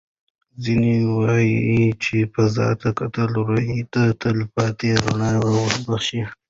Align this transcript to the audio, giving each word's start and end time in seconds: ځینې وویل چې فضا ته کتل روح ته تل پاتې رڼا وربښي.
ځینې 0.63 0.93
وویل 1.13 1.91
چې 2.03 2.17
فضا 2.33 2.69
ته 2.81 2.89
کتل 2.99 3.29
روح 3.47 3.67
ته 3.93 4.03
تل 4.21 4.37
پاتې 4.53 4.89
رڼا 5.03 5.31
وربښي. 5.45 6.21